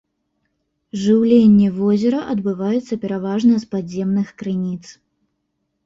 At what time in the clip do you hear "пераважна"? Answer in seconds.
3.07-3.53